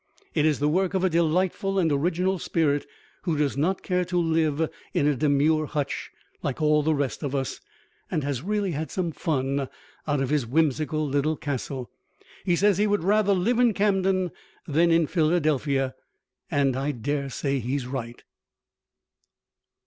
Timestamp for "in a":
4.95-5.13